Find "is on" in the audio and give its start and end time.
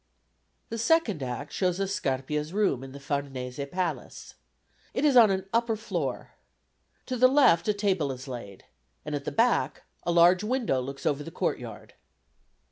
5.05-5.29